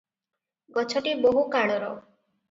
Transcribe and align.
ଗଛଟି 0.77 1.13
ବହୁକାଳର। 1.25 1.91